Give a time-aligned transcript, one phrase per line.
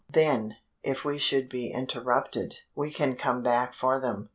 [0.09, 4.29] "Then, if we should be interrupted, we can come back for them."